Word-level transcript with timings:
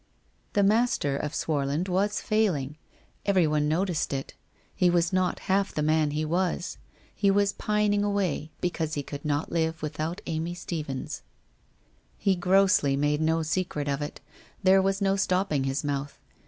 The 0.53 0.63
master 0.63 1.15
of 1.15 1.35
Swarland 1.35 1.87
was 1.87 2.21
failing. 2.21 2.75
Everyone 3.23 3.67
noticed 3.67 4.13
it. 4.13 4.33
He 4.73 4.89
was 4.89 5.13
not 5.13 5.41
half 5.41 5.75
the 5.75 5.83
man 5.83 6.09
he 6.09 6.25
was. 6.25 6.79
He 7.13 7.29
was 7.29 7.53
pining 7.53 8.03
away 8.03 8.49
because 8.61 8.95
he 8.95 9.03
could 9.03 9.23
not 9.23 9.51
live 9.51 9.83
without 9.83 10.19
Amy 10.25 10.55
Stephens. 10.55 11.21
386 12.23 12.43
WHITE 12.43 12.51
ROSE 12.51 12.77
OF 12.79 12.83
WEARY 12.83 12.91
LEAF 12.95 12.95
387 12.95 12.95
He 12.95 12.95
grossly 12.95 12.95
made 12.97 13.21
no 13.21 13.43
secret 13.43 13.87
of 13.87 14.01
it. 14.01 14.19
There 14.63 14.81
was 14.81 15.01
no 15.03 15.15
stopping 15.15 15.63
his 15.65 15.83
mouth. 15.83 16.17